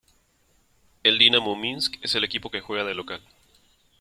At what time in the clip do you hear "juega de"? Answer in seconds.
2.61-2.95